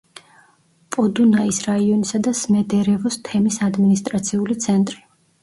[0.95, 5.01] პოდუნაის რაიონისა და სმედერევოს თემის ადმინისტრაციული ცენტრი.